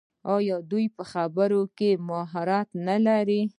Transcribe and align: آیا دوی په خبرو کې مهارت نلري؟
آیا 0.35 0.57
دوی 0.71 0.85
په 0.95 1.03
خبرو 1.11 1.61
کې 1.77 1.89
مهارت 2.07 2.69
نلري؟ 2.87 3.41